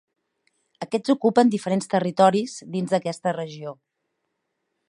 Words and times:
Aquests 0.85 1.13
ocupen 1.15 1.53
diferents 1.55 1.91
territoris 1.93 2.57
dins 2.77 2.95
d'aquesta 2.97 3.35
regió. 3.41 3.79